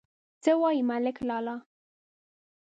[0.43, 1.55] _څه وايې ملک لالا؟